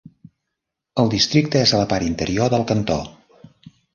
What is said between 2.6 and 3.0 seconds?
cantó.